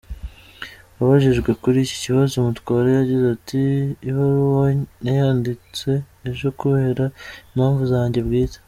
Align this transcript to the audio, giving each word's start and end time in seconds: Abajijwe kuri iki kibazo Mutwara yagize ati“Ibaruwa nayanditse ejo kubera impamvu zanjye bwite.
Abajijwe 0.99 1.51
kuri 1.61 1.77
iki 1.81 1.97
kibazo 2.03 2.33
Mutwara 2.45 2.87
yagize 2.97 3.25
ati“Ibaruwa 3.37 4.65
nayanditse 5.03 5.91
ejo 6.29 6.47
kubera 6.59 7.05
impamvu 7.51 7.83
zanjye 7.93 8.19
bwite. 8.27 8.57